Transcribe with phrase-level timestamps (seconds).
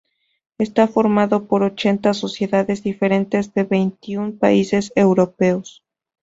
[0.57, 5.83] Está formada por ochenta sociedades diferentes de veintiún países europeos.